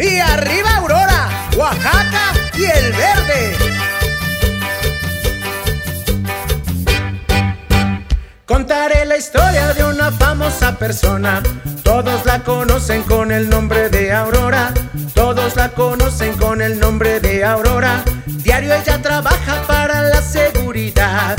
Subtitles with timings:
[0.00, 3.56] y arriba Aurora, Oaxaca y el verde.
[8.46, 11.42] Contaré la historia de una famosa persona.
[11.84, 14.72] Todos la conocen con el nombre de Aurora.
[15.14, 18.02] Todos la conocen con el nombre de Aurora.
[18.26, 21.36] Diario ella trabaja para la seguridad.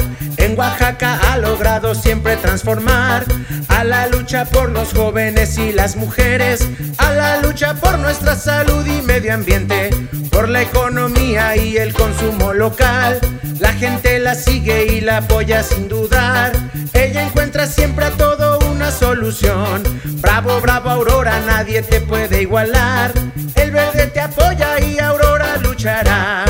[0.52, 3.24] En Oaxaca ha logrado siempre transformar
[3.70, 8.86] a la lucha por los jóvenes y las mujeres, a la lucha por nuestra salud
[8.86, 9.92] y medio ambiente,
[10.30, 13.22] por la economía y el consumo local.
[13.60, 16.52] La gente la sigue y la apoya sin dudar.
[16.92, 19.84] Ella encuentra siempre a todo una solución.
[20.20, 23.14] Bravo, bravo Aurora, nadie te puede igualar.
[23.56, 26.44] El verde te apoya y Aurora luchará.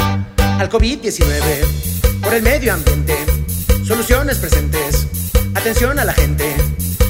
[0.57, 3.15] Al COVID-19, por el medio ambiente,
[3.91, 5.05] soluciones presentes,
[5.53, 6.55] atención a la gente.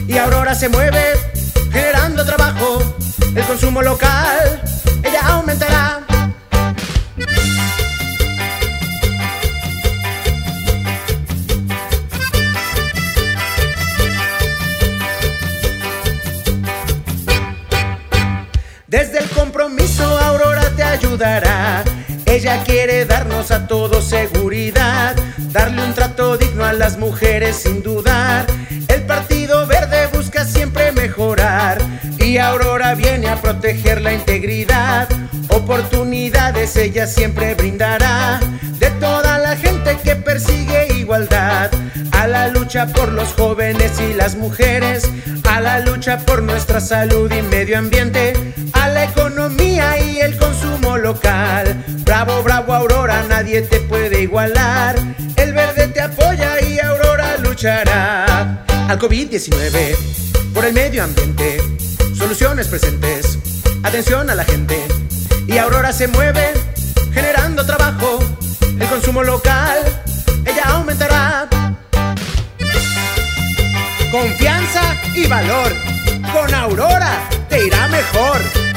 [0.07, 1.13] Y Aurora se mueve,
[1.71, 2.79] generando trabajo,
[3.35, 4.63] el consumo local,
[5.03, 5.99] ella aumentará.
[18.87, 21.83] Desde el compromiso Aurora te ayudará.
[22.25, 24.80] Ella quiere darnos a todos seguridad,
[26.81, 28.47] las mujeres sin dudar.
[28.87, 31.77] El Partido Verde busca siempre mejorar
[32.17, 35.07] y Aurora viene a proteger la integridad.
[35.49, 38.39] Oportunidades ella siempre brindará
[38.79, 41.69] de toda la gente que persigue igualdad.
[42.13, 45.07] A la lucha por los jóvenes y las mujeres,
[45.47, 48.33] a la lucha por nuestra salud y medio ambiente,
[48.73, 51.85] a la economía y el consumo local.
[52.05, 54.95] Bravo, bravo Aurora, nadie te puede igualar.
[55.35, 56.70] El verde te apoya y
[57.63, 59.95] Al COVID-19,
[60.51, 61.61] por el medio ambiente,
[62.17, 63.37] soluciones presentes,
[63.83, 64.87] atención a la gente.
[65.45, 66.53] Y Aurora se mueve,
[67.13, 68.17] generando trabajo,
[68.79, 69.77] el consumo local,
[70.43, 71.47] ella aumentará.
[74.11, 75.71] Confianza y valor,
[76.33, 78.70] con Aurora te irá mejor.